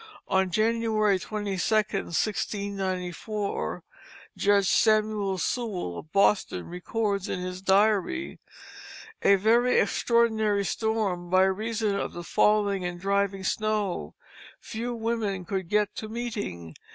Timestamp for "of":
5.99-6.11, 11.95-12.13, 13.41-13.45